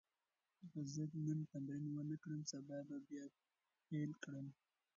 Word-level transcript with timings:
که 0.71 0.79
زه 0.93 1.03
نن 1.25 1.39
تمرین 1.53 1.85
ونه 1.89 2.15
کړم، 2.23 2.41
سبا 2.51 2.77
به 2.87 2.97
بیا 3.07 3.25
پیل 3.87 4.11
کړم. 4.23 4.45